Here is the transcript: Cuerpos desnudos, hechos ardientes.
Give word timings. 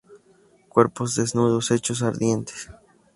Cuerpos 0.67 1.13
desnudos, 1.13 1.69
hechos 1.69 2.01
ardientes. 2.01 2.69